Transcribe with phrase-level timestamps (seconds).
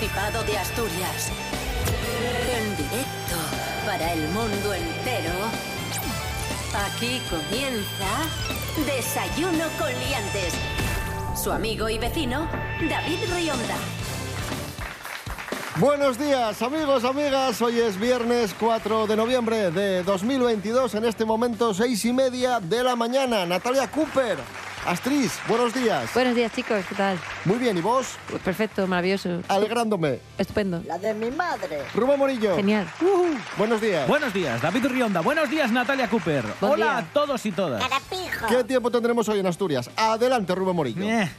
[0.00, 1.30] Principado de Asturias.
[2.56, 3.36] En directo
[3.84, 5.34] para el mundo entero.
[6.86, 8.08] Aquí comienza
[8.86, 10.54] Desayuno con Liantes.
[11.36, 12.48] Su amigo y vecino,
[12.88, 13.76] David Rionda.
[15.76, 17.60] Buenos días, amigos, amigas.
[17.60, 20.94] Hoy es viernes 4 de noviembre de 2022.
[20.94, 23.44] En este momento, seis y media de la mañana.
[23.44, 24.38] Natalia Cooper.
[24.86, 26.10] Astrid, buenos días.
[26.14, 27.18] Buenos días, chicos, ¿qué tal?
[27.44, 28.16] Muy bien, ¿y vos?
[28.30, 29.42] Pues perfecto, maravilloso.
[29.48, 30.20] Alegrándome.
[30.38, 30.82] Estupendo.
[30.86, 31.82] La de mi madre.
[31.94, 32.56] Rubén Morillo.
[32.56, 32.90] Genial.
[33.58, 34.08] Buenos días.
[34.08, 35.20] Buenos días, David Rionda.
[35.20, 36.44] Buenos días, Natalia Cooper.
[36.60, 36.98] Buen Hola día.
[36.98, 37.82] a todos y todas.
[37.82, 38.46] Carapijo.
[38.48, 39.90] ¿Qué tiempo tendremos hoy en Asturias?
[39.96, 41.02] Adelante, Rubén Morillo.
[41.02, 41.30] Eh,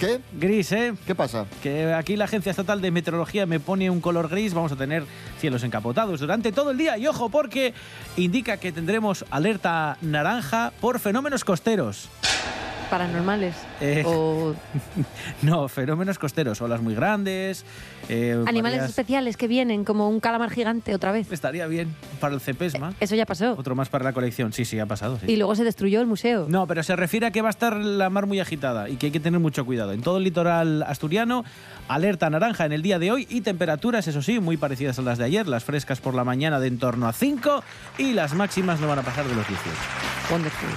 [0.00, 0.18] ¿Qué?
[0.32, 0.94] gris, ¿eh?
[1.06, 1.44] ¿Qué pasa?
[1.62, 4.54] Que aquí la Agencia Estatal de Meteorología me pone un color gris.
[4.54, 5.04] Vamos a tener
[5.38, 6.96] cielos encapotados durante todo el día.
[6.96, 7.74] Y ojo, porque
[8.16, 12.08] indica que tendremos alerta naranja por fenómenos costeros.
[12.90, 13.54] Paranormales.
[13.80, 14.02] Eh.
[14.04, 14.54] O
[15.42, 16.60] No, fenómenos costeros.
[16.60, 17.64] Olas muy grandes.
[18.08, 21.30] eh, animales varias- especiales que vienen, como un calamar gigante otra vez.
[21.30, 22.94] Estaría bien para el CEPESMA.
[23.00, 23.52] Eso ya pasó.
[23.56, 24.52] Otro más para la colección.
[24.52, 25.18] Sí, sí, ha pasado.
[25.20, 25.26] sí.
[25.30, 26.46] Y luego se destruyó el museo.
[26.48, 29.06] No, pero se refiere a que va a estar la mar muy agitada y que
[29.06, 29.92] hay que tener mucho cuidado.
[29.92, 31.44] En todo el litoral asturiano,
[31.88, 35.18] alerta naranja en el día de hoy y temperaturas, eso sí, muy parecidas a las
[35.18, 35.46] de ayer.
[35.46, 37.62] Las frescas por la mañana de en torno a 5
[37.98, 39.70] y las máximas no van a pasar de los 18.
[40.30, 40.68] Wonderful.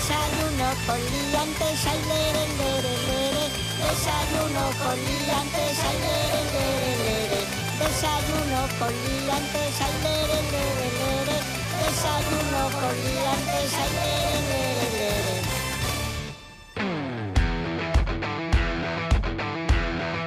[0.00, 3.44] Desayuno con liantes, ay, lere, lere, lere.
[3.84, 7.40] Desayuno con liantes, ay, lere.
[7.78, 10.40] Desayuno con liantes, ay, lere.
[11.84, 15.36] Desayuno con liantes, ay, lere, lere, lere.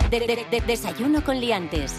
[0.10, 1.92] De- de- de- desayuno con Liantes.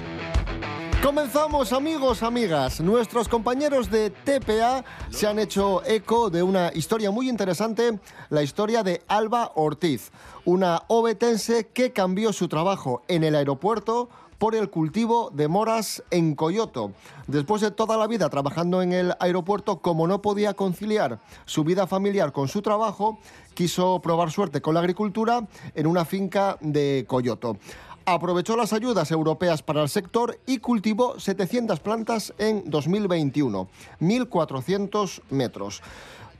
[1.05, 2.81] Comenzamos amigos, amigas.
[2.81, 7.98] Nuestros compañeros de TPA se han hecho eco de una historia muy interesante,
[8.31, 10.13] la historia de Alba Ortiz,
[10.47, 16.35] una obetense que cambió su trabajo en el aeropuerto por el cultivo de moras en
[16.35, 16.93] Coyoto.
[17.27, 21.87] Después de toda la vida trabajando en el aeropuerto, como no podía conciliar su vida
[21.87, 23.19] familiar con su trabajo,
[23.53, 27.59] quiso probar suerte con la agricultura en una finca de Coyoto.
[28.07, 33.67] Aprovechó las ayudas europeas para el sector y cultivó 700 plantas en 2021,
[34.01, 35.83] 1.400 metros.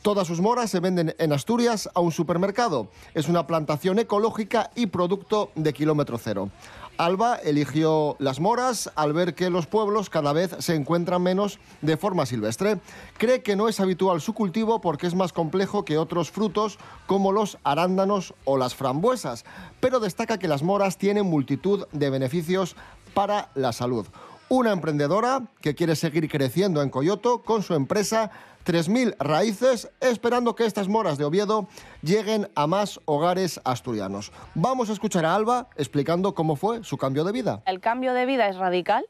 [0.05, 2.89] Todas sus moras se venden en Asturias a un supermercado.
[3.15, 6.51] Es una plantación ecológica y producto de kilómetro cero.
[6.99, 11.97] Alba eligió las moras al ver que los pueblos cada vez se encuentran menos de
[11.97, 12.81] forma silvestre.
[13.17, 17.33] Cree que no es habitual su cultivo porque es más complejo que otros frutos como
[17.33, 19.47] los arándanos o las frambuesas,
[19.81, 22.77] pero destaca que las moras tienen multitud de beneficios
[23.15, 24.07] para la salud.
[24.55, 28.31] Una emprendedora que quiere seguir creciendo en Coyoto con su empresa
[28.65, 31.67] 3.000 raíces, esperando que estas moras de Oviedo
[32.03, 34.31] lleguen a más hogares asturianos.
[34.55, 37.63] Vamos a escuchar a Alba explicando cómo fue su cambio de vida.
[37.67, 39.05] El cambio de vida es radical,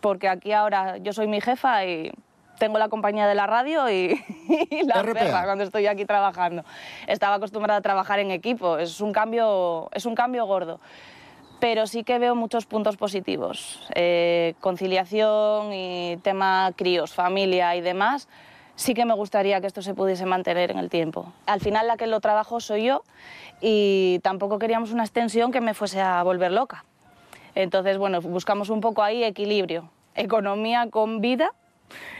[0.00, 2.10] porque aquí ahora yo soy mi jefa y
[2.58, 4.20] tengo la compañía de la radio y,
[4.68, 6.64] y la perra cuando estoy aquí trabajando.
[7.06, 10.80] Estaba acostumbrada a trabajar en equipo, es un cambio, es un cambio gordo.
[11.58, 13.80] Pero sí que veo muchos puntos positivos.
[13.94, 18.28] Eh, conciliación y tema críos, familia y demás.
[18.74, 21.32] Sí que me gustaría que esto se pudiese mantener en el tiempo.
[21.46, 23.02] Al final la que lo trabajo soy yo
[23.62, 26.84] y tampoco queríamos una extensión que me fuese a volver loca.
[27.54, 31.52] Entonces, bueno, buscamos un poco ahí equilibrio, economía con vida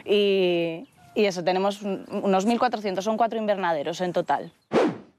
[0.07, 4.51] y, y eso, tenemos un- unos 1.400, son cuatro invernaderos en total.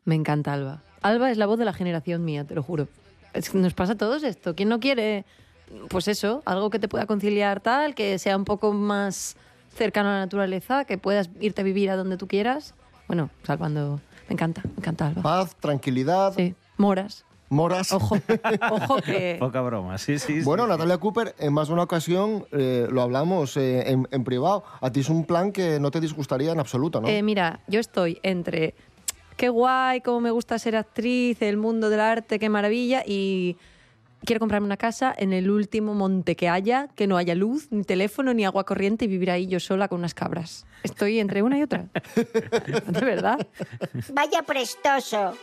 [0.05, 0.81] Me encanta Alba.
[1.03, 2.88] Alba es la voz de la generación mía, te lo juro.
[3.38, 4.56] Es que nos pasa a todos esto.
[4.56, 5.25] ¿Quién no quiere,
[5.90, 9.36] pues eso, algo que te pueda conciliar tal, que sea un poco más
[9.75, 12.74] cercano a la naturaleza, que puedas irte a vivir a donde tú quieras?
[13.08, 14.00] Bueno, salvando...
[14.28, 15.22] Me encanta, me encanta Alba.
[15.22, 17.23] Paz, tranquilidad, Sí, moras.
[17.47, 17.94] moras.
[17.94, 18.17] Ojo,
[18.72, 19.38] ojo que...
[19.40, 20.41] Poca broma, sí, sí.
[20.41, 20.70] Bueno, sí.
[20.72, 24.66] Natalia Cooper, en más de una ocasión eh, lo hablamos eh, en, en privado.
[24.82, 27.08] A ti es un plan que no te disgustaría en absoluto, ¿no?
[27.08, 28.76] Eh, mira, yo estoy entre
[29.37, 33.55] qué guay, cómo me gusta ser actriz, el mundo del arte, qué maravilla, y
[34.25, 37.84] quiero comprarme una casa en el último monte que haya, que no haya luz, ni
[37.84, 40.66] teléfono, ni agua corriente y vivir ahí yo sola con unas cabras.
[40.84, 41.85] Estoy entre una y otra.
[42.16, 43.47] De verdad.
[44.11, 45.34] Vaya prestoso.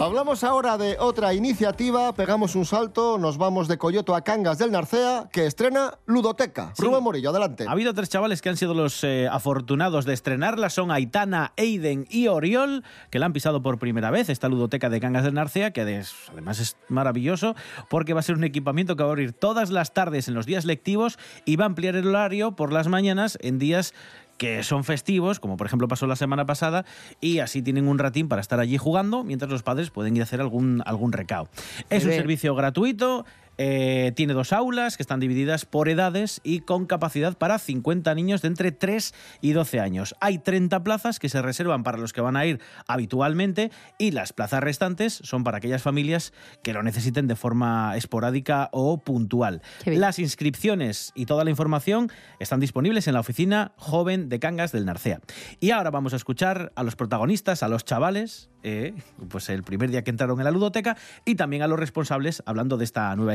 [0.00, 4.72] Hablamos ahora de otra iniciativa, pegamos un salto, nos vamos de Coyoto a Cangas del
[4.72, 6.72] Narcea, que estrena Ludoteca.
[6.74, 6.82] Sí.
[6.82, 7.66] Rubén Morillo, adelante.
[7.68, 10.70] Ha habido tres chavales que han sido los eh, afortunados de estrenarla.
[10.70, 14.30] Son Aitana, Eiden y Oriol, que la han pisado por primera vez.
[14.30, 17.54] Esta ludoteca de Cangas del Narcea, que además es maravilloso,
[17.90, 20.46] porque va a ser un equipamiento que va a abrir todas las tardes en los
[20.46, 23.92] días lectivos y va a ampliar el horario por las mañanas en días
[24.40, 26.86] que son festivos, como por ejemplo pasó la semana pasada,
[27.20, 30.24] y así tienen un ratín para estar allí jugando, mientras los padres pueden ir a
[30.24, 31.50] hacer algún, algún recao.
[31.90, 33.26] Es un servicio gratuito,
[33.62, 38.40] eh, tiene dos aulas que están divididas por edades y con capacidad para 50 niños
[38.40, 39.12] de entre 3
[39.42, 40.16] y 12 años.
[40.18, 44.32] Hay 30 plazas que se reservan para los que van a ir habitualmente y las
[44.32, 49.60] plazas restantes son para aquellas familias que lo necesiten de forma esporádica o puntual.
[49.84, 54.86] Las inscripciones y toda la información están disponibles en la oficina joven de Cangas del
[54.86, 55.20] Narcea.
[55.60, 58.94] Y ahora vamos a escuchar a los protagonistas, a los chavales, eh,
[59.28, 62.76] pues el primer día que entraron en la ludoteca y también a los responsables hablando
[62.76, 63.34] de esta nueva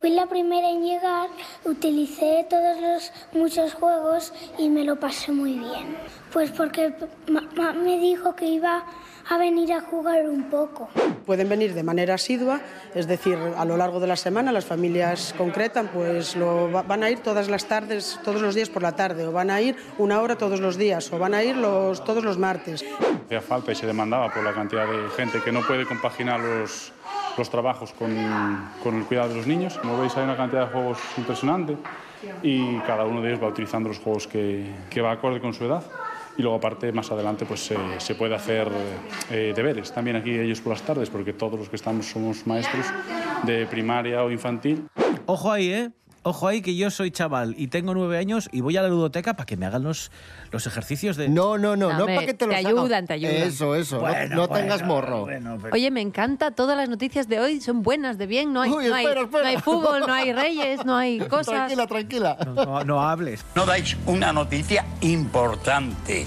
[0.00, 1.28] Fui la primera en llegar,
[1.64, 5.96] utilicé todos los muchos juegos y me lo pasé muy bien.
[6.32, 6.92] Pues porque
[7.28, 8.84] mamá me dijo que iba
[9.30, 10.88] a venir a jugar un poco.
[11.24, 12.60] Pueden venir de manera asidua,
[12.94, 17.02] es decir, a lo largo de la semana las familias concretan, pues lo va- van
[17.04, 19.76] a ir todas las tardes, todos los días por la tarde, o van a ir
[19.96, 22.84] una hora todos los días, o van a ir los, todos los martes.
[23.24, 26.92] hacía falta y se demandaba por la cantidad de gente que no puede compaginar los,
[27.36, 28.10] los trabajos con,
[28.82, 29.78] con el cuidado de los niños.
[29.78, 31.76] Como veis hay una cantidad de juegos impresionante
[32.42, 35.64] y cada uno de ellos va utilizando los juegos que, que va acorde con su
[35.64, 35.84] edad.
[36.36, 38.68] Y luego aparte más adelante pues se, puede hacer
[39.30, 42.86] eh, deberes también aquí ellos por las tardes porque todos los que estamos somos maestros
[43.44, 44.88] de primaria o infantil.
[45.26, 45.90] Ojo ahí, ¿eh?
[46.26, 49.34] Ojo ahí que yo soy chaval y tengo nueve años y voy a la ludoteca
[49.34, 50.10] para que me hagan los,
[50.50, 51.28] los ejercicios de...
[51.28, 53.34] No, no, no, no para que te te los haga- ayudan, te ayudan.
[53.36, 55.20] Eso, eso, no- Bueno, no, bueno, tengas morro.
[55.22, 58.62] bueno, pero- Oye, me encanta, todas las noticias de hoy son buenas, de bien, no
[58.62, 59.42] hay, Uy, no hay, espera, espera.
[59.44, 61.44] no hay fútbol, no hay reyes, no hay cosas.
[61.68, 62.36] Tranquila, tranquila.
[62.46, 63.44] No, no- no hables.
[63.54, 66.24] No dais una noticia importante.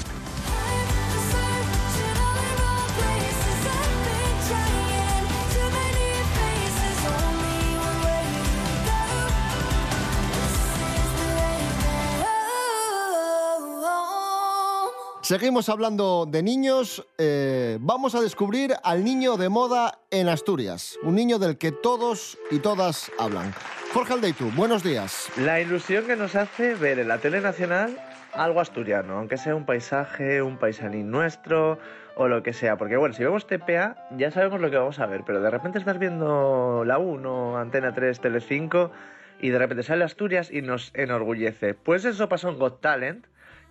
[15.28, 17.06] Seguimos hablando de niños.
[17.18, 20.98] eh, vamos a descubrir al niño de moda en Asturias.
[21.04, 23.54] Un niño del que todos y todas hablan.
[23.94, 25.30] Jorge Aldeitu, buenos días.
[25.36, 28.00] La ilusión que nos hace ver en la tele nacional
[28.32, 31.78] algo asturiano, aunque sea un paisaje, un paisanín nuestro
[32.16, 32.78] o lo que sea.
[32.78, 35.78] Porque bueno, si vemos TPA ya sabemos lo que vamos a ver, pero de repente
[35.78, 38.92] estás viendo la 1, Antena 3, Tele 5
[39.42, 41.74] y de repente sale Asturias y nos enorgullece.
[41.74, 43.26] Pues eso pasó en Got Talent,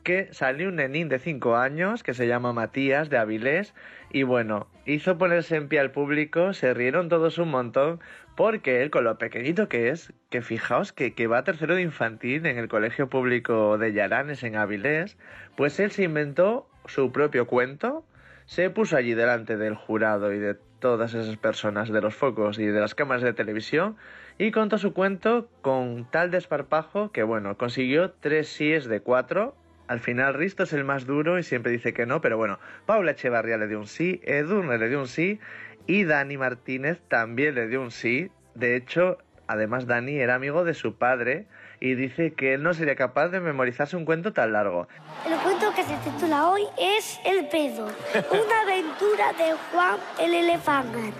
[0.07, 3.75] que salió un nenín de 5 años que se llama Matías de Avilés
[4.13, 7.99] y bueno, hizo ponerse en pie al público, se rieron todos un montón
[8.37, 11.83] porque él con lo pequeñito que es, que fijaos que, que va a tercero de
[11.83, 15.19] infantil en el colegio público de Yaranes en Avilés,
[15.57, 18.05] pues él se inventó su propio cuento,
[18.45, 22.67] se puso allí delante del jurado y de todas esas personas, de los focos y
[22.67, 23.97] de las cámaras de televisión
[24.39, 29.57] y contó su cuento con tal desparpajo que bueno, consiguió tres síes de cuatro
[29.89, 33.13] al final Risto es el más duro y siempre dice que no, pero bueno, Paula
[33.13, 35.39] Echevarría le dio un sí, Edurne le dio un sí
[35.87, 38.31] y Dani Martínez también le dio un sí.
[38.55, 41.47] De hecho, además Dani era amigo de su padre
[41.79, 44.89] y dice que él no sería capaz de memorizarse un cuento tan largo.
[45.27, 51.13] El cuento que se titula hoy es El pedo, una aventura de Juan el elefante.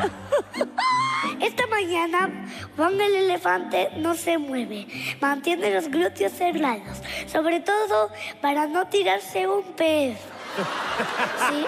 [1.40, 4.86] Esta mañana Juan el elefante no se mueve,
[5.20, 10.16] mantiene los glúteos cerrados, sobre todo para no tirarse un pedo.
[11.48, 11.64] Sí,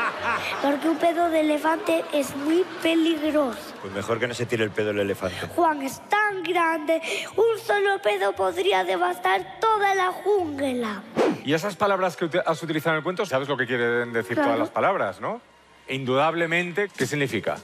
[0.61, 3.59] porque un pedo de elefante es muy peligroso.
[3.81, 5.47] Pues mejor que no se tire el pedo el elefante.
[5.55, 7.01] Juan es tan grande,
[7.37, 11.03] un solo pedo podría devastar toda la jungla.
[11.45, 14.49] Y esas palabras que has utilizado en el cuento, sabes lo que quieren decir Claro.
[14.49, 15.41] todas las palabras, ¿no?
[15.89, 17.57] Indudablemente, ¿qué significa?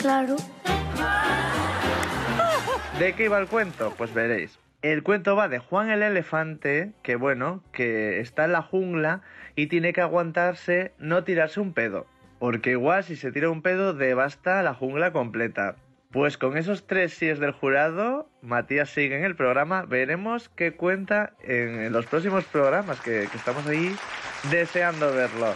[0.00, 0.36] Claro.
[2.98, 3.94] ¿De qué iba el cuento?
[3.98, 4.58] Pues veréis.
[4.80, 9.20] El cuento va de Juan el elefante, que bueno, que está en la jungla
[9.56, 12.06] y tiene que aguantarse no tirarse un pedo.
[12.38, 15.76] Porque igual si se tira un pedo devasta la jungla completa.
[16.10, 19.84] Pues con esos tres síes del jurado, Matías sigue en el programa.
[19.84, 23.94] Veremos qué cuenta en, los próximos programas, que estamos ahí
[24.50, 25.52] deseando verlo.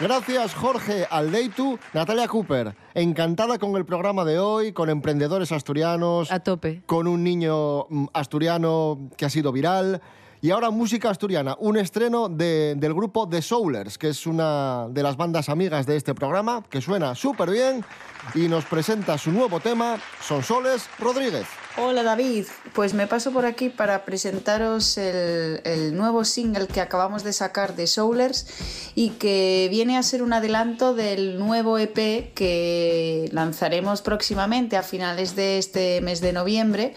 [0.00, 1.78] Gracias, Jorge Aldeitu.
[1.92, 6.32] Natalia Cooper, encantada con el programa de hoy, con emprendedores asturianos.
[6.32, 6.82] A tope.
[6.86, 10.00] Con un niño mm, asturiano que ha sido viral.
[10.42, 15.02] Y ahora música asturiana, un estreno de- del grupo The Soulers, que es una de
[15.02, 17.84] las bandas amigas de este programa, que suena súper bien
[18.34, 21.44] y nos presenta su nuevo tema, Sonsoles Rodríguez.
[21.76, 27.22] Hola David, pues me paso por aquí para presentaros el, el nuevo single que acabamos
[27.22, 28.46] de sacar de Soulers
[28.94, 35.36] y que viene a ser un adelanto del nuevo EP que lanzaremos próximamente a finales
[35.36, 36.94] de este mes de noviembre.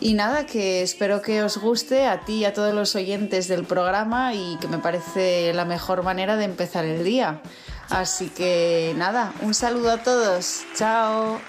[0.00, 3.64] Y nada, que espero que os guste a ti y a todos los oyentes del
[3.64, 7.40] programa y que me parece la mejor manera de empezar el día.
[7.90, 10.62] Así que nada, un saludo a todos.
[10.76, 11.40] Chao.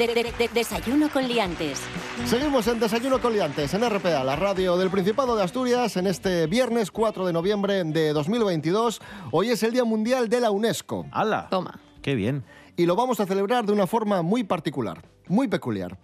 [0.00, 1.78] De- de- de- desayuno con liantes.
[2.24, 6.46] Seguimos en Desayuno con Liantes, en RPA, la radio del Principado de Asturias, en este
[6.46, 9.02] viernes 4 de noviembre de 2022.
[9.30, 11.04] Hoy es el Día Mundial de la UNESCO.
[11.12, 11.48] ¡Hala!
[11.50, 11.78] Toma.
[12.00, 12.44] ¡Qué bien!
[12.78, 15.98] Y lo vamos a celebrar de una forma muy particular, muy peculiar.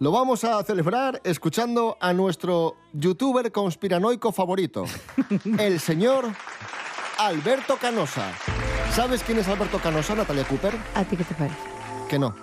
[0.00, 4.84] Lo vamos a celebrar escuchando a nuestro youtuber conspiranoico favorito,
[5.58, 6.26] el señor
[7.18, 8.32] Alberto Canosa.
[8.92, 10.74] ¿Sabes quién es Alberto Canosa, Natalia Cooper?
[10.94, 11.56] ¿A ti qué te parece?
[12.10, 12.34] Que no.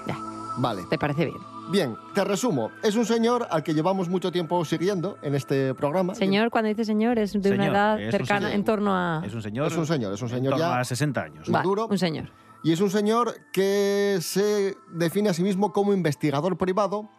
[0.58, 0.84] Vale.
[0.90, 1.38] ¿Te parece bien?
[1.70, 2.72] Bien, te resumo.
[2.82, 6.16] Es un señor al que llevamos mucho tiempo siguiendo en este programa.
[6.16, 9.22] Señor, cuando dice señor, es de una edad cercana, en torno a...
[9.26, 9.68] Es un señor.
[9.68, 11.50] Es un señor, es un señor en torno ya a 60 años.
[11.50, 11.88] Vale, maduro.
[11.88, 12.30] un señor.
[12.64, 17.10] Y es un señor que se define a sí mismo como investigador privado,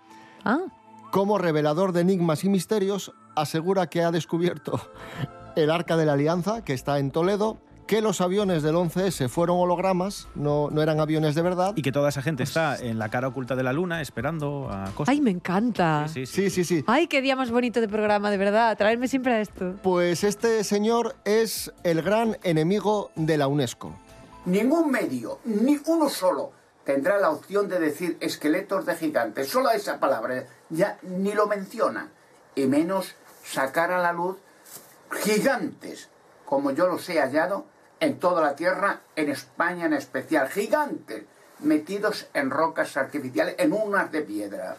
[0.44, 0.60] Ah,
[1.10, 4.80] como revelador de enigmas y misterios, asegura que ha descubierto
[5.56, 9.56] el Arca de la Alianza, que está en Toledo, que los aviones del 11S fueron
[9.58, 11.72] hologramas, no, no eran aviones de verdad.
[11.74, 14.90] Y que toda esa gente está en la cara oculta de la luna esperando a
[14.94, 15.10] cosas.
[15.10, 16.06] ay, me encanta.
[16.06, 16.84] Sí, sí, Sí, sí, sí.
[16.86, 18.76] Ay, qué día más bonito de programa, de verdad.
[18.76, 19.74] Traerme siempre a esto.
[19.82, 23.94] Pues este señor es el gran enemigo de la UNESCO.
[24.44, 26.52] Ningún medio, ni uno solo,
[26.84, 29.48] tendrá la opción de decir esqueletos de gigantes.
[29.48, 32.10] Solo esa palabra ya ni lo menciona.
[32.54, 33.14] Y menos
[33.44, 34.36] sacar a la luz
[35.22, 36.10] gigantes,
[36.44, 37.64] como yo los he hallado
[38.00, 40.48] en toda la Tierra, en España en especial.
[40.48, 41.24] Gigantes,
[41.60, 44.76] metidos en rocas artificiales, en unas de piedra.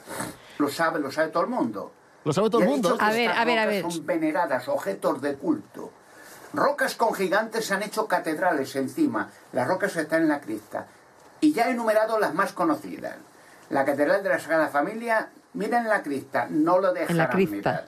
[0.57, 1.91] Lo sabe, lo sabe todo el mundo.
[2.23, 2.97] Lo sabe todo el mundo.
[2.99, 3.81] A ver, a ver, a ver.
[3.89, 5.91] Son veneradas, objetos de culto.
[6.53, 9.29] Rocas con gigantes se han hecho catedrales encima.
[9.53, 10.87] Las rocas están en la cripta.
[11.41, 13.15] Y ya he enumerado las más conocidas.
[13.69, 17.55] La Catedral de la Sagrada Familia, miren la cripta, no lo dejarán En la cripta.
[17.55, 17.85] mirar.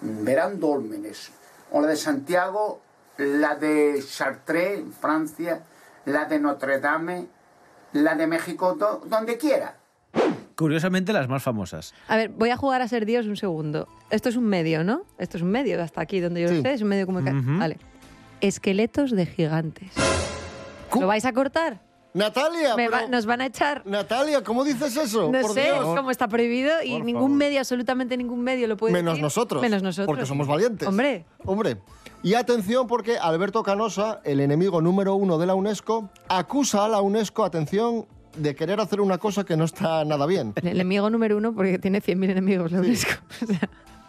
[0.00, 1.30] Verán dólmenes.
[1.70, 2.80] O la de Santiago,
[3.22, 5.62] la de Chartres, en Francia,
[6.06, 7.26] la de Notre Dame,
[7.92, 9.76] la de México, do- donde quiera.
[10.56, 11.94] Curiosamente, las más famosas.
[12.08, 13.88] A ver, voy a jugar a ser Dios un segundo.
[14.10, 15.02] Esto es un medio, ¿no?
[15.18, 16.56] Esto es un medio, hasta aquí donde yo Sí.
[16.56, 17.48] lo sé, es un medio comunicación.
[17.48, 17.58] Ujú.
[17.58, 17.78] Vale.
[18.40, 19.92] Esqueletos de gigantes.
[20.98, 21.80] ¿Lo vais a cortar?
[22.14, 23.82] Natalia, Me va- pero- nos van a echar.
[23.86, 25.30] Natalia, ¿cómo dices eso?
[25.32, 25.96] No Por sé, Dios.
[25.96, 27.36] cómo está prohibido y Por ningún favor.
[27.38, 29.22] medio, absolutamente ningún medio lo puede Menos decir.
[29.22, 29.62] nosotros.
[29.62, 30.06] Menos nosotros.
[30.06, 30.86] Porque somos valientes.
[30.86, 31.78] Hombre, Hombre.
[32.22, 37.00] Y atención porque Alberto Canosa, el enemigo número uno de la UNESCO, acusa a la
[37.00, 40.52] UNESCO, atención, de querer hacer una cosa que no está nada bien.
[40.56, 43.12] el enemigo número uno porque tiene 100.000 enemigos la UNESCO.
[43.42, 43.68] O sea,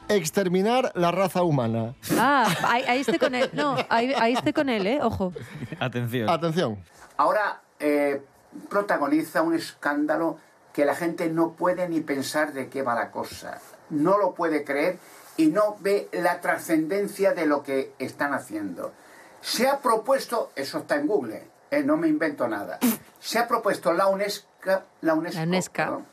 [0.10, 1.96] Exterminar la raza humana.
[2.20, 3.50] ah, ahí, ahí estoy con él.
[3.54, 5.00] No, ahí, ahí estoy con él, ¿eh?
[5.02, 5.32] Ojo.
[5.80, 6.30] Atención.
[6.30, 6.78] Atención.
[7.16, 8.22] Ahora eh,
[8.70, 10.38] protagoniza un escándalo
[10.74, 13.60] que la gente no puede ni pensar de qué va la cosa.
[13.90, 15.00] No lo puede creer
[15.38, 18.94] y no ve la trascendencia de lo que están haciendo.
[19.42, 22.80] Se ha propuesto, eso está en Google, eh, no me invento nada,
[23.20, 25.74] se ha propuesto la UNESCO, la UNESCO, La UNESCO.
[25.74, 26.08] perdón,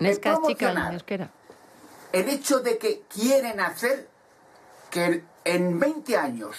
[0.00, 0.92] Nesca es chica,
[2.12, 4.08] el hecho de que quieren hacer
[4.90, 6.56] que en 20 años,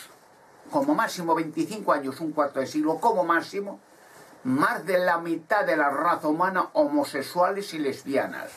[0.69, 3.79] como máximo 25 años, un cuarto de siglo, como máximo,
[4.43, 8.51] más de la mitad de la raza humana homosexuales y lesbianas.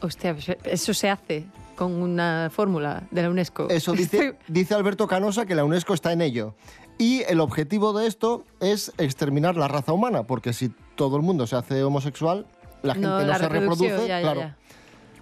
[0.00, 3.68] Hostia, pues, eso se hace con una fórmula de la UNESCO.
[3.68, 6.54] Eso dice, dice Alberto Canosa que la UNESCO está en ello.
[6.98, 11.46] Y el objetivo de esto es exterminar la raza humana, porque si todo el mundo
[11.46, 12.46] se hace homosexual,
[12.82, 14.08] la gente no, la se reproduce.
[14.08, 14.40] ya, claro.
[14.40, 14.56] ya.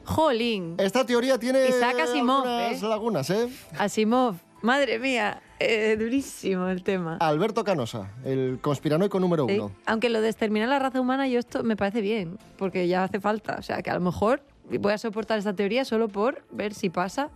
[0.05, 0.77] Jolín.
[0.79, 2.87] Esta teoría tiene Isaac Asimov, algunas ¿eh?
[2.87, 3.49] lagunas, ¿eh?
[3.79, 4.37] Asimov.
[4.63, 7.19] Madre mía, eh, durísimo el tema.
[7.21, 9.73] Alberto Canosa, el conspiranoico número Sí, uno.
[9.85, 13.21] Aunque lo de exterminar la raza humana, yo esto me parece bien, porque ya hace
[13.21, 13.57] falta.
[13.59, 16.91] O sea, que a lo mejor voy a soportar esta teoría solo por ver si
[16.91, 17.31] pasa.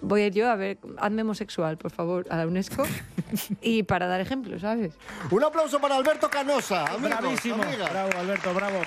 [0.00, 2.84] Voy a ir yo a ver, hazme homosexual, por favor, a la UNESCO.
[3.62, 4.94] y para dar ejemplo, ¿sabes?
[5.30, 7.62] Un aplauso para Alberto Canosa, amigos, Bravísimo.
[7.62, 7.90] amigas.
[7.90, 8.80] Bravo, Alberto, bravo.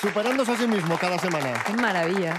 [0.00, 1.62] Superándose a sí mismo cada semana.
[1.66, 2.38] Qué maravilla.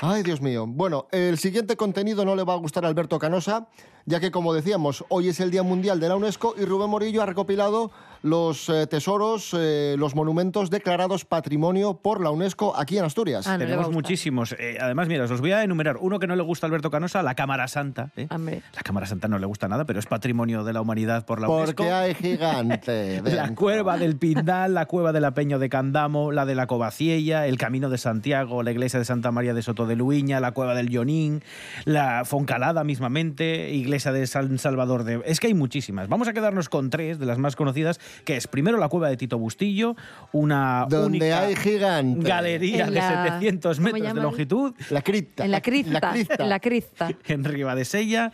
[0.00, 0.64] Ay, Dios mío.
[0.68, 3.66] Bueno, el siguiente contenido no le va a gustar a Alberto Canosa,
[4.08, 7.22] ya que, como decíamos, hoy es el Día Mundial de la UNESCO y Rubén Morillo
[7.22, 7.90] ha recopilado
[8.22, 13.46] los eh, tesoros, eh, los monumentos declarados patrimonio por la UNESCO aquí en Asturias.
[13.46, 14.56] Ah, Tenemos muchísimos.
[14.58, 15.98] Eh, además, mira, os los voy a enumerar.
[16.00, 18.10] Uno que no le gusta a Alberto Canosa, la Cámara Santa.
[18.16, 18.26] ¿eh?
[18.30, 21.48] La Cámara Santa no le gusta nada, pero es patrimonio de la humanidad por la
[21.48, 21.76] UNESCO.
[21.76, 23.22] Porque hay gigante.
[23.38, 27.46] La cueva del Pindal, la cueva de la Peño de Candamo, la de la Covaciella,
[27.46, 30.74] el Camino de Santiago, la iglesia de Santa María de Soto de Luiña, la cueva
[30.74, 31.42] del Llonín,
[31.84, 35.20] la Foncalada mismamente, iglesia de San Salvador de...
[35.26, 36.08] Es que hay muchísimas.
[36.08, 39.16] Vamos a quedarnos con tres de las más conocidas, que es primero la cueva de
[39.16, 39.96] Tito Bustillo,
[40.32, 42.28] una Donde única hay gigante.
[42.28, 44.74] galería En de la- 700 ¿cómo metros de longitud.
[44.90, 45.44] La cripta.
[45.44, 46.00] En la cripta.
[46.12, 46.42] cripta.
[46.42, 47.10] En la cripta.
[47.26, 48.32] en Ribadesella,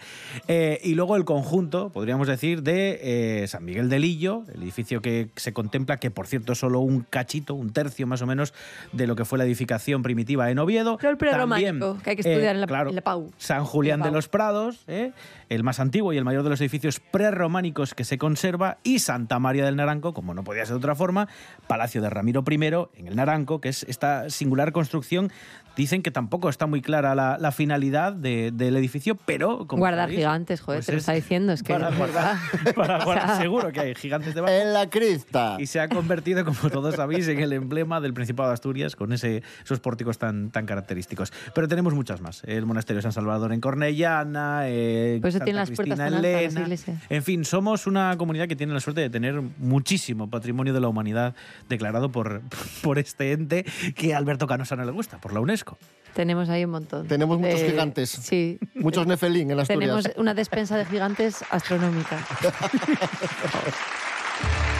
[0.48, 3.00] eh, y luego el conjunto, podríamos decir, de
[3.42, 6.80] eh, San Miguel del Illo, el edificio que se contempla, que por cierto es solo
[6.80, 8.52] un cachito, un tercio más o menos
[8.92, 10.96] de lo que fue la edificación primitiva en Oviedo.
[10.98, 13.30] Pero el prerrománico, También, que hay que estudiar eh, en, la, claro, en la PAU.
[13.38, 15.12] San Julián la de los Prados, ¿eh?
[15.48, 19.38] El más antiguo y el mayor de los edificios prerrománicos que se conserva, y Santa
[19.38, 21.28] María del Naranco, como no podía ser de otra forma,
[21.66, 22.54] Palacio de Ramiro I
[23.00, 25.30] en el Naranco, que es esta singular construcción.
[25.76, 29.66] Dicen que tampoco está muy clara la, la finalidad de- del edificio, pero...
[29.66, 31.52] Como Guardar sabéis, gigantes, joder, pues te lo es está diciendo.
[31.52, 32.36] Es que para guardar,
[32.76, 34.54] para guardar- O sea, seguro que hay gigantes debajo.
[34.54, 35.56] En la cripta.
[35.58, 39.12] Y se ha convertido, como todos sabéis, en el emblema del Principado de Asturias, con
[39.12, 41.32] ese, esos pórticos tan, tan característicos.
[41.56, 42.44] Pero tenemos muchas más.
[42.44, 46.08] El Monasterio de San Salvador en Cornellana, eh, Por eso Santa tienen las puertas tan
[46.08, 46.60] en altas las Lena.
[46.62, 47.02] iglesias.
[47.08, 50.88] En fin, somos una comunidad que tiene la suerte de tener muchísimo patrimonio de la
[50.88, 51.34] humanidad
[51.68, 52.42] declarado por,
[52.82, 55.78] por este ente que a Alberto Canosa no le gusta, por la UNESCO.
[56.14, 57.08] Tenemos ahí un montón.
[57.08, 58.10] Tenemos muchos gigantes.
[58.10, 58.58] Sí.
[58.76, 60.04] Muchos nefelín en Asturias.
[60.04, 62.24] Tenemos una despensa de gigantes astronómica.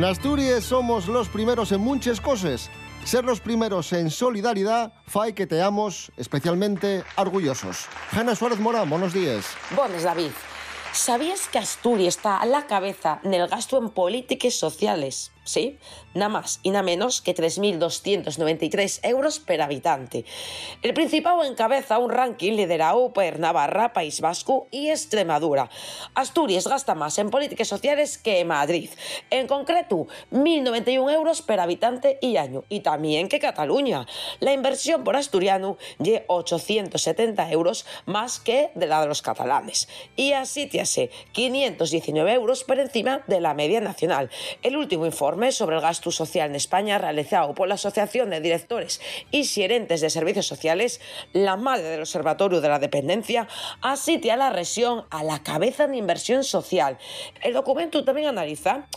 [0.00, 2.70] En Asturias somos los primeros en muchas cosas.
[3.04, 7.84] Ser los primeros en solidaridad fai que teamos especialmente orgullosos.
[8.10, 9.44] Hanna Suárez Mora, buenos días.
[9.76, 10.30] Bones, David.
[10.94, 15.32] ¿Sabías que Asturias está a la cabeza en el gasto en políticas sociales?
[15.42, 15.78] Sí,
[16.12, 20.26] nada más y nada menos que 3.293 euros per habitante.
[20.82, 25.70] El Principado encabeza un ranking liderado por Navarra, País Vasco y Extremadura.
[26.14, 28.90] Asturias gasta más en políticas sociales que Madrid.
[29.30, 32.64] En concreto, 1.091 euros per habitante y año.
[32.68, 34.06] Y también que Cataluña.
[34.40, 39.88] La inversión por asturiano de 870 euros más que de la de los catalanes.
[40.16, 44.30] Y así te hace 519 euros por encima de la media nacional.
[44.62, 48.40] El último informe informe sobre el gasto social en España realizado por la Asociación de
[48.40, 51.00] Directores y Gerentes de Servicios Sociales,
[51.32, 53.46] la madre del Observatorio de la Dependencia
[53.80, 56.98] asitia a la región a la cabeza de inversión social.
[57.42, 58.88] El documento también analiza,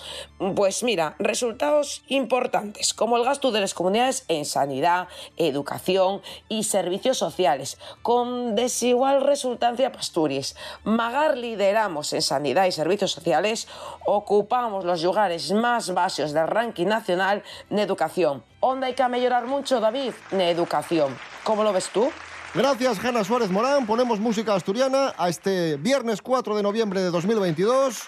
[0.56, 7.20] pues mira, resultados importantes, como el gasto de las comunidades en sanidad, educación y servicios
[7.20, 10.56] sociales, con desigual resultancia para Asturias.
[10.84, 13.68] Magar lideramos en sanidad y servicios sociales,
[14.06, 15.94] ocupamos los lugares más
[16.24, 18.44] bajos del ranking nacional de educación.
[18.62, 20.14] ¿Dónde hay que mejorar mucho, David?
[20.32, 21.16] En educación.
[21.44, 22.10] ¿Cómo lo ves tú?
[22.54, 23.86] Gracias, Hanna Suárez Morán.
[23.86, 28.04] Ponemos música asturiana a este viernes 4 de noviembre de 2022.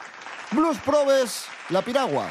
[0.51, 2.29] Blues Probes, La Piragua.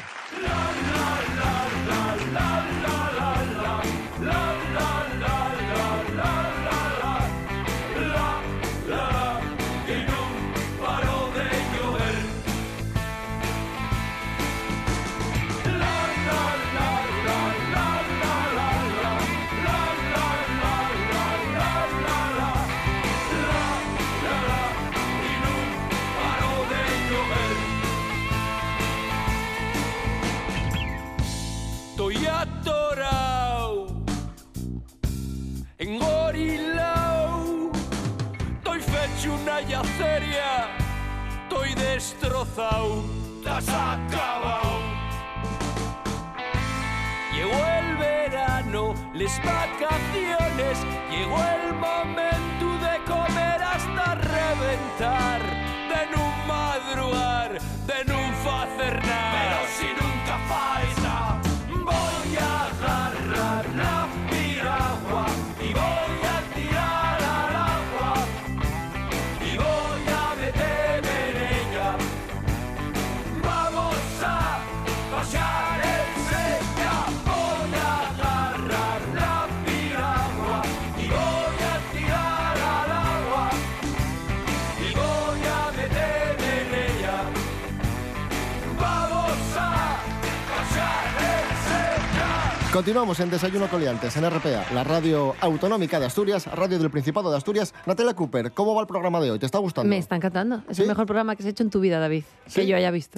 [92.75, 97.37] Continuamos en Desayuno Coliantes, en RPA, la radio autonómica de Asturias, radio del Principado de
[97.37, 97.73] Asturias.
[97.85, 99.39] Natalia Cooper, ¿cómo va el programa de hoy?
[99.39, 99.89] ¿Te está gustando?
[99.89, 100.61] Me está encantando.
[100.67, 100.81] Es ¿Sí?
[100.81, 102.25] el mejor programa que has hecho en tu vida, David.
[102.53, 103.17] Que yo haya visto.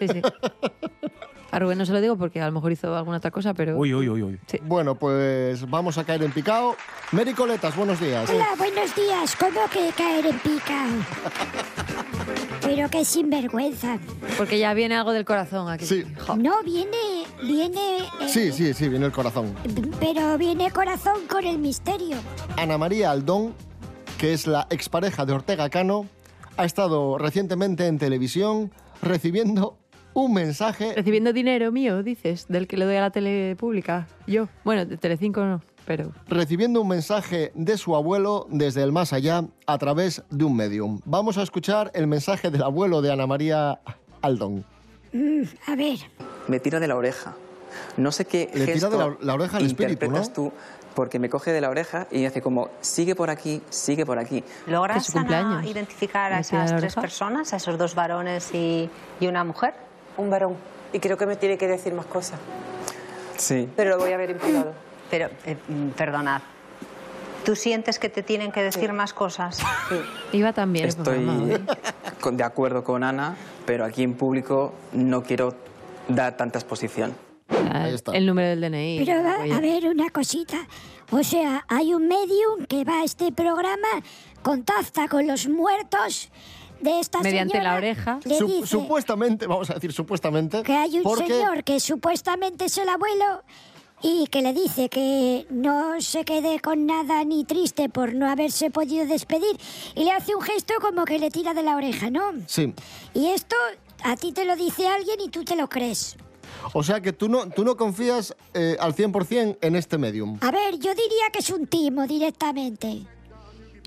[0.00, 0.20] Sí, sí.
[1.52, 3.78] A Rubén no se lo digo porque a lo mejor hizo alguna otra cosa, pero...
[3.78, 4.40] Uy, uy, uy, uy.
[4.62, 6.74] Bueno, pues vamos a caer en picado.
[7.12, 8.28] Mary Coletas, buenos días.
[8.28, 9.36] Hola, buenos días.
[9.36, 10.86] ¿Cómo que caer en pica?
[12.68, 13.98] Pero qué sinvergüenza.
[14.36, 15.86] Porque ya viene algo del corazón aquí.
[15.86, 16.04] Sí.
[16.36, 19.54] No, viene, viene, eh, Sí, sí, sí, viene el corazón.
[19.98, 22.18] pero viene corazón con el misterio.
[22.58, 23.54] Ana María Aldón,
[24.18, 26.08] que es la expareja de Ortega Cano,
[26.58, 29.78] ha estado recientemente en televisión recibiendo
[30.12, 30.92] un mensaje.
[30.94, 34.06] Recibiendo dinero mío, dices, del que le doy a la tele pública.
[34.26, 34.48] Yo.
[34.62, 36.12] Bueno, de Telecinco no, pero...
[36.28, 41.00] Recibiendo un mensaje de su abuelo desde el más allá a través de un medium.
[41.06, 43.80] Vamos a escuchar el mensaje del abuelo de Ana María
[44.20, 44.66] Aldón.
[45.14, 45.98] Mm, a ver,
[46.46, 47.34] me tira de la oreja.
[47.96, 50.34] No sé qué Le tira gesto de la- la oreja al espíritu, interpretas ¿no?
[50.34, 50.52] tú,
[50.94, 54.44] porque me coge de la oreja y hace como, sigue por aquí, sigue por aquí.
[54.66, 59.26] ¿Logras Ana, identificar a ¿Me tira esas tres personas, a esos dos varones y, y
[59.26, 59.72] una mujer?
[60.18, 60.54] Un varón.
[60.92, 62.38] Y creo que me tiene que decir más cosas.
[63.38, 63.68] Sí.
[63.74, 64.74] Pero lo voy a ver en privado.
[65.10, 66.42] Pero, eh, mm, perdonad,
[67.44, 69.58] ¿tú sientes que te tienen que decir más cosas?
[70.32, 71.64] Iba también Estoy hoy.
[72.20, 75.54] con- de acuerdo con Ana, pero aquí en público no quiero
[76.08, 77.14] dar tanta exposición.
[77.50, 79.04] Ah, El número del DNI.
[79.04, 80.56] pero va, a ver una cosita.
[81.10, 83.88] O sea, hay un medium que va a este programa,
[84.42, 86.28] contacta con los muertos
[86.80, 87.70] de esta Mediante señora.
[87.72, 88.20] la oreja.
[88.24, 92.66] Le Sup- dice supuestamente, vamos a decir supuestamente, que hay un porque señor que supuestamente
[92.66, 93.42] es el abuelo
[94.02, 98.70] y que le dice que no se quede con nada ni triste por no haberse
[98.70, 99.58] podido despedir
[99.94, 102.32] y le hace un gesto como que le tira de la oreja, ¿no?
[102.46, 102.72] sí.
[103.14, 103.56] Y esto
[104.04, 106.16] a ti te lo dice alguien y tú te lo crees.
[106.72, 110.38] O sea que tú no, tú no confías eh, al 100% en este medium.
[110.40, 113.02] A ver, yo diría que es un timo directamente.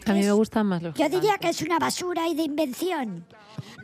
[0.05, 0.95] A mí me gustan más los...
[0.95, 3.25] Yo diría que es una basura y de invención.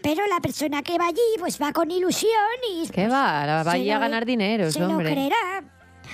[0.01, 2.31] Pero la persona que va allí pues va con ilusión
[2.73, 2.87] y...
[2.89, 3.45] ¿Qué va?
[3.45, 5.11] Va se allí a lo- ganar dinero, Se lo hombre.
[5.11, 5.63] creerá.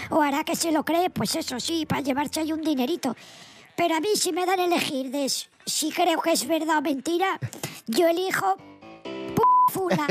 [0.10, 3.16] O hará que se lo cree, pues eso sí, para llevarse ahí un dinerito.
[3.76, 6.82] Pero a mí si me dan a elegir de si creo que es verdad o
[6.82, 7.40] mentira,
[7.88, 8.58] yo elijo...
[9.04, 10.08] p fula.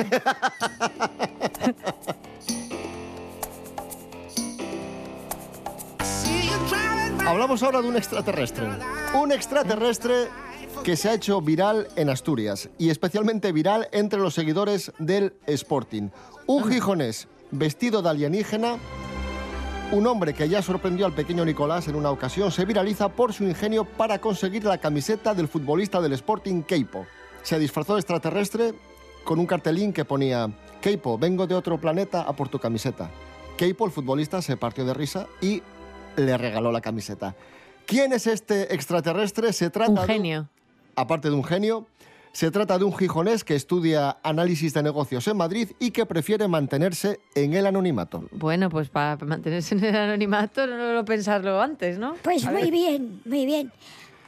[7.26, 8.66] Hablamos ahora de un extraterrestre.
[9.14, 10.28] Un extraterrestre
[10.82, 16.08] que se ha hecho viral en Asturias y especialmente viral entre los seguidores del Sporting.
[16.46, 18.78] Un gijonés vestido de alienígena.
[19.92, 23.44] Un hombre que ya sorprendió al pequeño Nicolás en una ocasión se viraliza por su
[23.44, 27.06] ingenio para conseguir la camiseta del futbolista del Sporting Keipo.
[27.42, 28.72] Se disfrazó de extraterrestre
[29.22, 30.48] con un cartelín que ponía
[30.80, 33.10] Keipo, vengo de otro planeta a por tu camiseta.
[33.58, 35.62] Keipo, el futbolista, se partió de risa y
[36.16, 37.36] le regaló la camiseta.
[37.84, 39.52] ¿Quién es este extraterrestre?
[39.52, 40.48] Se trata Un de genio.
[40.96, 41.86] aparte de un genio,
[42.32, 46.48] se trata de un gijonés que estudia análisis de negocios en Madrid y que prefiere
[46.48, 48.24] mantenerse en el anonimato.
[48.32, 52.14] Bueno, pues para mantenerse en el anonimato, no lo pensarlo antes, ¿no?
[52.22, 53.72] Pues muy bien, muy bien.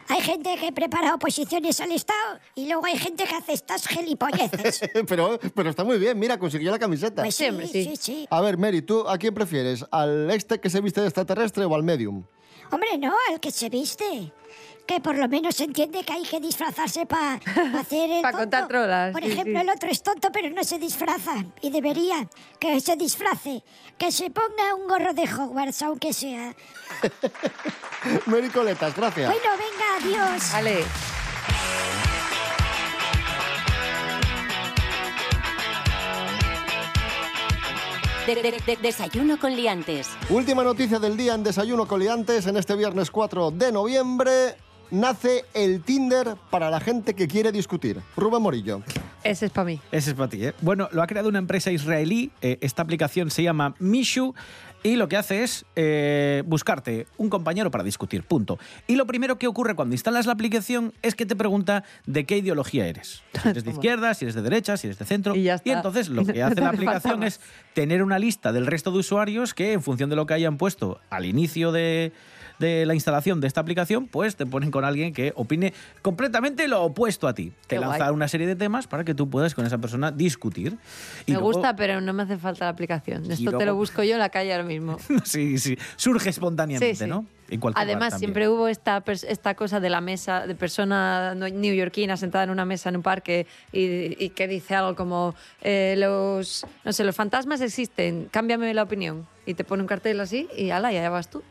[0.09, 4.83] Hay gente que prepara oposiciones al Estado y luego hay gente que hace estas gilipolleces.
[5.09, 7.23] pero, pero está muy bien, mira, consiguió la camiseta.
[7.23, 8.27] Pues sí, sí, sí.
[8.29, 9.85] A ver, Mary, ¿tú a quién prefieres?
[9.91, 12.23] ¿Al este que se viste de extraterrestre o al medium?
[12.71, 14.33] Hombre, no, al que se viste.
[14.87, 17.35] Que por lo menos entiende que hay que disfrazarse para
[17.81, 18.39] hacer el Pa' tonto.
[18.43, 19.67] contar trolas, Por sí, ejemplo, sí.
[19.67, 21.37] el otro es tonto, pero no se disfraza.
[21.63, 22.29] Y debería
[22.61, 23.63] que se disfrace.
[23.97, 26.55] Que se ponga un gorro de Hogwarts, aunque sea.
[28.27, 29.31] Mary Coletas, gracias.
[29.33, 30.53] Bueno, venga, adiós.
[30.53, 30.85] Vale.
[38.27, 40.09] De- de- de- desayuno con liantes.
[40.31, 42.47] Última noticia del día en Desayuno Coliantes.
[42.47, 44.57] En este viernes 4 de noviembre
[44.95, 48.01] nace el Tinder para la gente que quiere discutir.
[48.17, 48.83] Rubén Morillo.
[49.23, 49.81] Ese es para mí.
[49.91, 50.55] Ese es para ti, ¿eh?
[50.61, 52.31] Bueno, lo ha creado una empresa israelí.
[52.41, 54.35] eh, esta aplicación se llama Mishu
[54.85, 58.23] y lo que hace es eh, buscarte un compañero para discutir.
[58.23, 58.59] Punto.
[58.87, 62.37] Y lo primero que ocurre cuando instalas la aplicación es que te pregunta de qué
[62.37, 63.23] ideología eres.
[63.43, 65.35] Si eres de izquierda, si eres de derecha, si eres de centro.
[65.35, 65.73] Y, está.
[65.73, 67.41] entonces lo que hace la aplicación es
[67.73, 71.01] tener una lista del resto de usuarios que en función de lo que hayan puesto
[71.09, 72.13] al inicio de
[72.59, 76.83] de la instalación de esta aplicación, pues te ponen con alguien que opine completamente lo
[76.83, 77.53] opuesto a ti.
[77.67, 80.77] Qué te lanza una serie de temas para que tú puedas con esa persona discutir.
[81.27, 83.31] Y me luego- gusta, pero no me hace falta la aplicación.
[83.31, 84.99] Esto te lo busco yo en la calle ahora mismo.
[85.25, 87.09] sí, sí, surge espontáneamente, Sí, sí.
[87.09, 87.27] ¿no?
[87.75, 92.65] Además, siempre hubo esta, esta cosa de la mesa, de persona neoyorquina sentada en una
[92.65, 97.15] mesa en un parque y, y que dice algo como, eh, los, no sé, los
[97.15, 99.27] fantasmas existen, cámbiame la opinión.
[99.47, 101.43] Y te pone un cartel así y ala, y allá vas tú.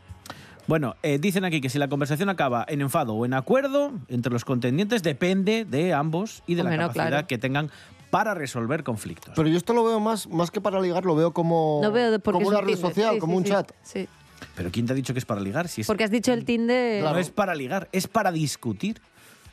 [0.66, 4.32] Bueno, eh, dicen aquí que si la conversación acaba en enfado o en acuerdo entre
[4.32, 7.26] los contendientes, depende de ambos y de Hombre, la no, capacidad claro.
[7.26, 7.70] que tengan
[8.10, 9.34] para resolver conflictos.
[9.36, 12.38] Pero yo esto lo veo más, más que para ligar, lo veo como, veo como
[12.38, 12.90] una un red Tinder.
[12.94, 13.50] social, Sí, como sí, un sí.
[13.50, 13.72] chat.
[13.82, 14.08] Sí.
[14.56, 15.68] Pero ¿quién te ha dicho que es para ligar?
[15.68, 17.02] Si es, Porque has dicho el Tinder...
[17.02, 19.00] no es para ligar, es para discutir.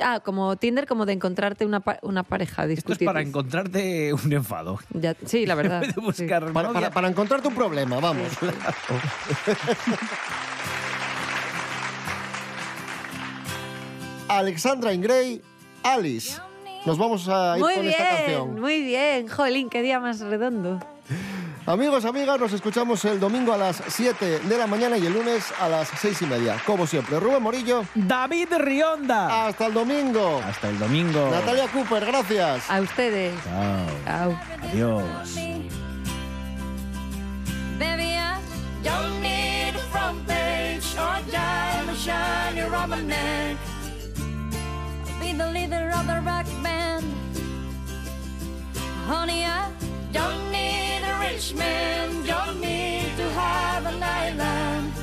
[0.04, 3.06] Ah, como Tinder, como de encontrarte una, pa- una pareja, Esto es discutir.
[3.06, 4.80] para encontrarte un enfado.
[4.94, 5.82] Ya- sí, la verdad.
[5.82, 6.54] de buscar sí.
[6.54, 8.28] Para, para- para encontrarte un problema, vamos.
[14.38, 15.42] Alexandra Ingray,
[15.84, 16.40] Alice.
[16.86, 18.60] Nos vamos a ir Muy con esta canción.
[18.62, 19.28] muy bien.
[19.28, 20.80] Jolín, qué día más redondo.
[21.66, 25.54] Amigos, amigas, nos escuchamos el domingo a las 7 de la mañana y el lunes
[25.60, 26.58] a las 6 y media.
[26.66, 27.84] Como siempre, Rubén Morillo.
[27.94, 29.48] David Rionda.
[29.48, 30.42] Hasta el domingo.
[30.44, 31.30] Hasta el domingo.
[31.30, 32.70] Natalia Cooper, gracias.
[32.70, 33.34] A ustedes.
[33.44, 33.88] Chao.
[34.06, 34.40] Chao.
[34.64, 35.36] Adiós.
[37.78, 38.12] Baby,
[45.38, 47.06] the leader of the rock band.
[49.06, 49.72] Honey, I
[50.12, 54.94] don't need a rich man, don't need to have an island.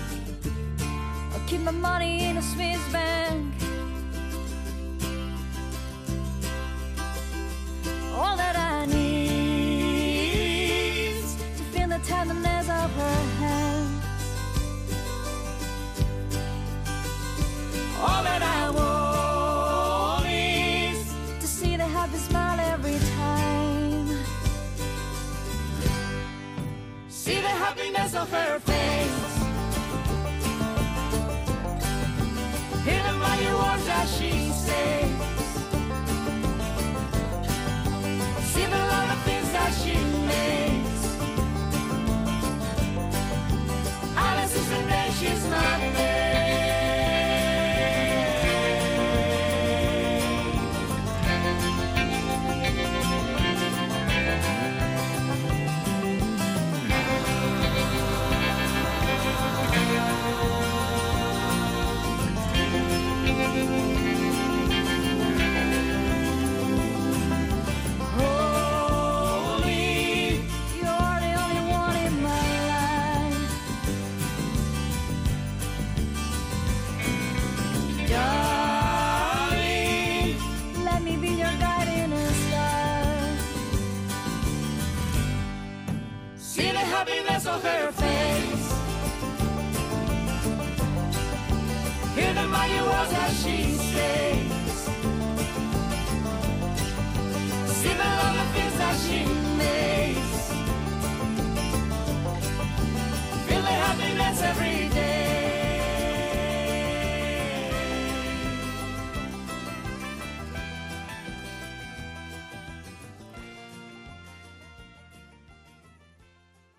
[1.33, 3.58] I'll keep my money in a Swiss bank.
[28.29, 28.78] fair.